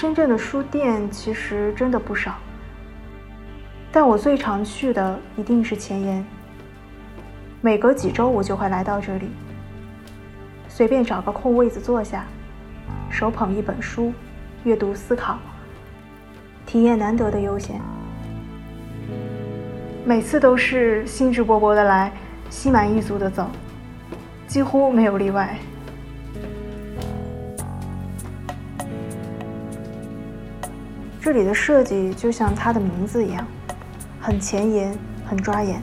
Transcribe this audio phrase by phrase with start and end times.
[0.00, 2.36] 深圳的书店其实真的不少，
[3.90, 6.24] 但我最常去的一定是前沿。
[7.60, 9.28] 每隔几周我就会来到这里，
[10.68, 12.24] 随便找个空位子坐下，
[13.10, 14.12] 手捧一本书，
[14.62, 15.36] 阅读思考，
[16.64, 17.80] 体验难得的悠闲。
[20.04, 22.12] 每次都是兴致勃勃的来，
[22.50, 23.50] 心满意足的走，
[24.46, 25.58] 几乎没有例外。
[31.30, 33.46] 这里的设计就像它的名字一样，
[34.18, 35.82] 很前沿，很抓眼。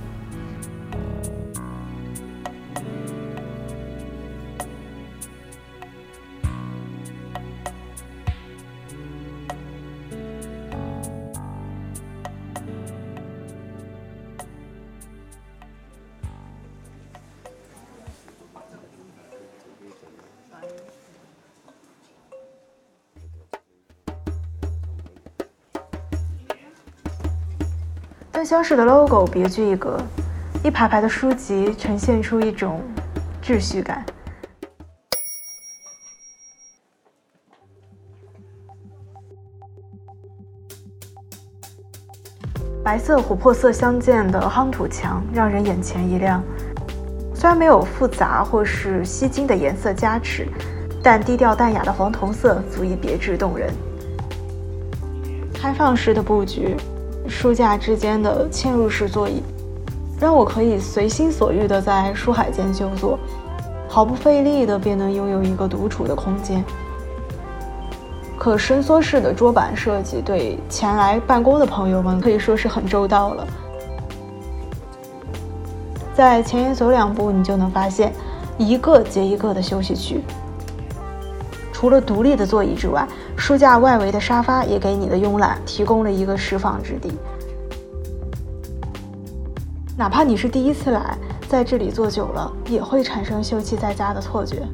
[28.36, 29.98] 灯箱式的 logo 别具一格，
[30.62, 32.82] 一排排的书籍呈现出一种
[33.42, 34.06] 秩序感。
[42.84, 46.44] 白色琥珀色相间的夯土墙让人眼前一亮，
[47.34, 50.46] 虽然没有复杂或是吸睛的颜色加持，
[51.02, 53.74] 但低调淡雅的黄铜色足以别致动人。
[55.54, 56.76] 开放式的布局。
[57.28, 59.42] 书架之间的嵌入式座椅，
[60.20, 63.18] 让我可以随心所欲地在书海间就坐，
[63.90, 66.64] 毫不费力地便能拥有一个独处的空间。
[68.38, 73.48] 可伸缩式的桌板设计对前来办公的朋友们可以说是很周到了。
[76.14, 78.14] 在前沿走两步，你就能发现
[78.58, 80.22] 一个接一个的休息区。
[81.76, 83.06] 除了独立的座椅之外，
[83.36, 87.12] 书架外围的沙发也给你的慵懒提供了一个释放之地。
[89.98, 91.18] 哪怕你是第一次来，
[91.50, 94.66] 在这里坐久了，也会产生休憩在家的错觉。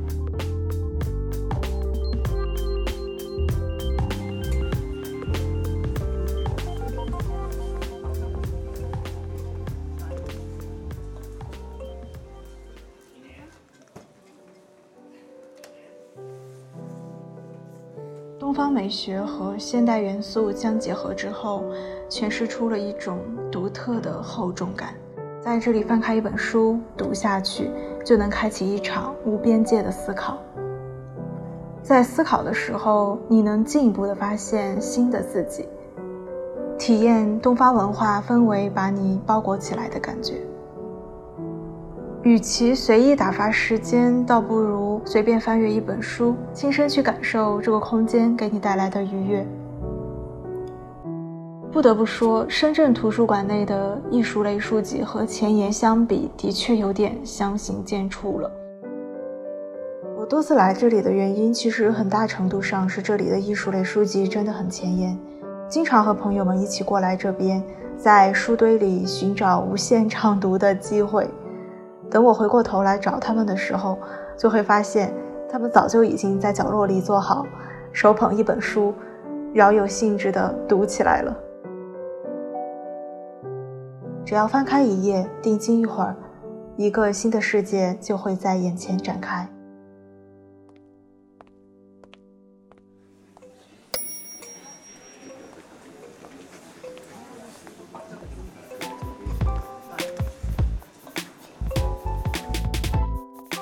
[18.51, 21.63] 东方美学和现代元素相结合之后，
[22.09, 23.19] 诠释出了一种
[23.49, 24.93] 独特的厚重感。
[25.39, 27.71] 在这里翻开一本书，读下去
[28.03, 30.37] 就能开启一场无边界的思考。
[31.81, 35.65] 在思考的时候，你能进一步的发现新的自己，
[36.77, 40.33] 体验东方文化氛围把你包裹起来的感觉。
[42.23, 49.45] 与其随意打发时间，倒不如随便翻阅一本书，亲身去感受这个空间给你带来的愉悦。
[51.71, 58.51] 不得不说，深圳图书馆内的艺术类书籍和前沿相比，的确有点相形见绌了。
[60.15, 65.17] 我多次来这里的原因，其实很大程度上是这里的艺术类书籍真的很前沿，
[65.67, 67.63] 经常和朋友们一起过来这边，
[67.97, 71.27] 在书堆里寻找无限畅读的机会。
[72.11, 73.97] 等我回过头来找他们的时候，
[74.37, 75.13] 就会发现
[75.49, 77.45] 他们早就已经在角落里坐好，
[77.93, 78.93] 手捧一本书，
[79.53, 81.33] 饶有兴致地读起来了。
[84.25, 86.15] 只要翻开一页，定睛一会儿，
[86.75, 89.47] 一个新的世界就会在眼前展开。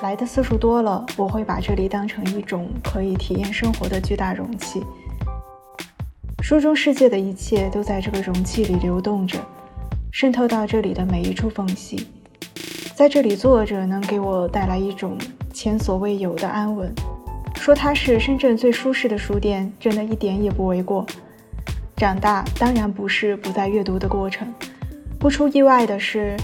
[0.02, 4.82] 来的次数多了，我会把这里当成一种可以体验生活的巨大容器。
[6.42, 9.38] 书中世界的一切都在这个容器里流动着，
[10.10, 12.08] 渗透到这里的每一处缝隙。
[12.94, 15.18] 在这里坐着，能给我带来一种
[15.52, 16.90] 前所未有的安稳。
[17.56, 21.04] 说它是深圳最舒适的书店，真的一点也不为过。
[21.96, 24.50] 长大当然不是不再阅读的过程。
[25.18, 26.34] 不出意外的是，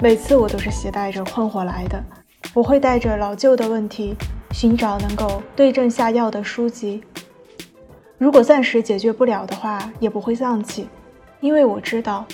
[0.00, 2.02] 每次我都是携带着困惑来的。
[2.54, 4.14] 我会带着老旧的问题，
[4.50, 7.02] 寻找能够对症下药的书籍。
[8.18, 10.86] 如果暂时解决不了的话，也不会丧气，
[11.40, 12.26] 因为我知道，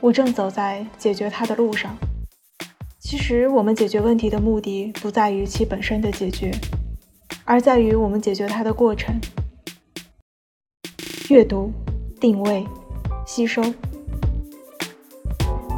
[0.00, 1.96] 我正走在解决它的路上。
[3.00, 6.52] 其实，我们解决问题的目的不在于其本身的解决，
[7.44, 9.20] 而在于我们解决它的过程。
[11.28, 11.72] 阅读、
[12.20, 12.64] 定位、
[13.26, 13.60] 吸收，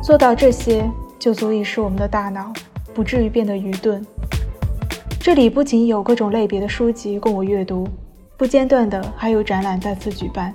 [0.03, 0.89] 做到这些，
[1.19, 2.53] 就足以使我们的大脑。
[2.97, 4.03] 不至于变得愚钝。
[5.21, 7.87] 这里不仅有各种类别的书籍供我阅读，
[8.39, 10.55] 不间断的还有展览再次举办。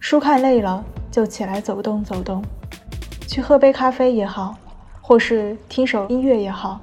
[0.00, 2.42] 书看累了就起来走动走动，
[3.28, 4.56] 去喝杯咖啡也好，
[5.02, 6.80] 或是听首音乐也好，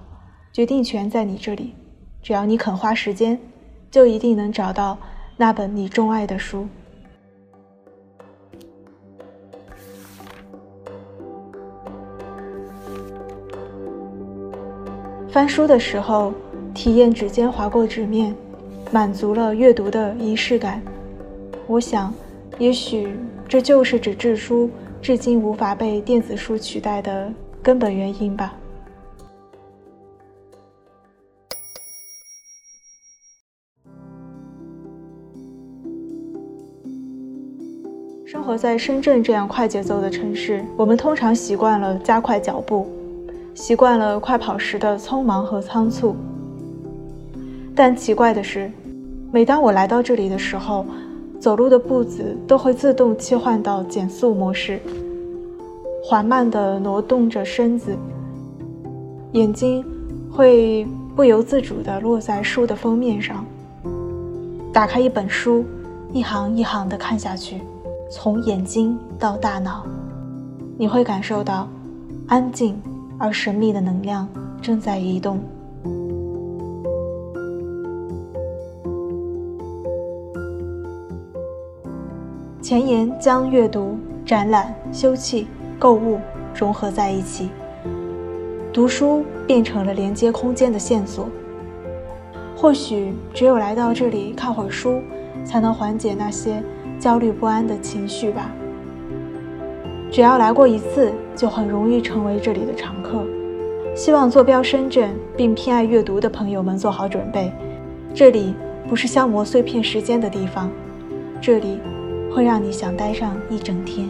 [0.52, 1.74] 决定权在你这里。
[2.22, 3.40] 只要你肯花时间，
[3.90, 4.96] 就一定能找到
[5.36, 6.68] 那本你钟爱的书。
[15.34, 16.32] 翻书的时候，
[16.76, 18.36] 体验指尖划过纸面，
[18.92, 20.80] 满足了阅读的仪式感。
[21.66, 22.14] 我想，
[22.60, 24.70] 也许这就是纸质书
[25.02, 27.34] 至今无法被电子书取代的
[27.64, 28.54] 根本原因吧。
[38.24, 42.88] 生活在深圳这样快节奏的城市，我们通常习惯了加快脚步。
[43.56, 46.16] 习惯了快跑时的匆忙和仓促，
[47.76, 48.72] 但奇怪的是，
[49.32, 50.86] 每当我来到这里的时候，
[51.40, 54.80] 走路的步子都会自动切换到减速模式，
[56.04, 57.96] 缓慢地挪动着身子，
[59.34, 59.86] 眼睛
[60.32, 63.46] 会不由自主地落在书的封面上。
[64.74, 65.64] 打开一本书，
[66.12, 67.62] 一行一行地看下去，
[68.10, 69.84] 从眼睛到大脑，
[70.76, 71.70] 你会感受到
[72.28, 72.76] 安静。
[73.24, 74.28] 而神秘的能量
[74.62, 75.40] 正在移动。
[82.62, 85.46] 前言将阅读、展览、休憩、
[85.80, 86.20] 购物
[86.54, 87.50] 融合在一起，
[88.74, 91.30] 读书变成了连接空间的线索。
[92.58, 95.00] 或许只有来到这里看会儿书，
[95.46, 96.62] 才能缓解那些
[97.00, 98.52] 焦虑不安的情绪吧。
[100.14, 103.26] 只要来过一次，就很容易成为这里的常客。
[103.96, 107.52] 希望坐标深圳并偏爱阅读的朋友们做好准备，
[108.14, 108.54] 这里
[108.88, 110.70] 不是消磨碎片时间的地方，
[111.42, 111.80] 这里
[112.32, 114.08] 会让你想待上一整天。